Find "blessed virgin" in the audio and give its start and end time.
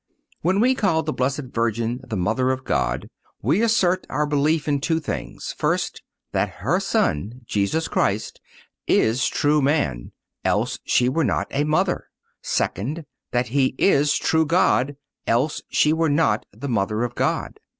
1.13-1.99